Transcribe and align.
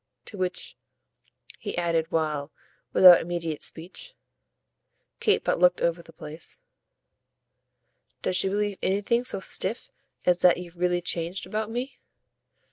To 0.25 0.35
which 0.39 0.75
he 1.59 1.77
added 1.77 2.09
while, 2.11 2.51
without 2.91 3.21
immediate 3.21 3.61
speech, 3.61 4.15
Kate 5.19 5.43
but 5.43 5.59
looked 5.59 5.79
over 5.79 6.01
the 6.01 6.11
place: 6.11 6.59
"Does 8.23 8.35
she 8.35 8.49
believe 8.49 8.79
anything 8.81 9.25
so 9.25 9.39
stiff 9.39 9.91
as 10.25 10.41
that 10.41 10.57
you've 10.57 10.77
really 10.79 11.03
changed 11.03 11.45
about 11.45 11.69
me?" 11.69 11.99